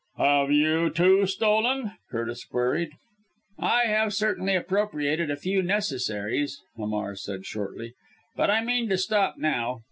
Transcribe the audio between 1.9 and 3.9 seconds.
Curtis queried. "I